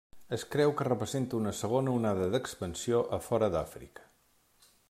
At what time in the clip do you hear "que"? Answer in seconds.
0.79-0.87